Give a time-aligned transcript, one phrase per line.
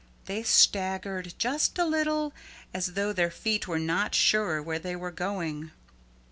[0.25, 2.33] They staggered just a little
[2.73, 5.69] as though their feet were not sure where they were going.